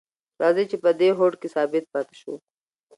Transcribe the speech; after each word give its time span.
راځئ 0.41 0.63
چې 0.71 0.77
په 0.83 0.89
دې 0.99 1.09
هوډ 1.17 1.33
کې 1.41 1.47
ثابت 1.55 1.85
پاتې 1.93 2.15
شو. 2.21 2.33